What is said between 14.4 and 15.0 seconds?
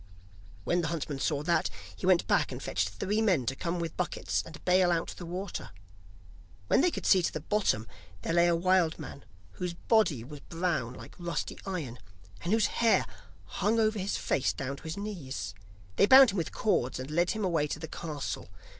down to his